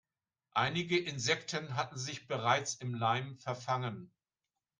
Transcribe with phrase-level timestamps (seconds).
[0.55, 4.11] Einige Insekten hatten sich bereits im Leim verfangen.